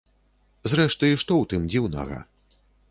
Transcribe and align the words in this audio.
Зрэшты, 0.73 1.11
што 1.21 1.31
ў 1.39 1.43
тым 1.53 1.71
дзіўнага? 1.71 2.17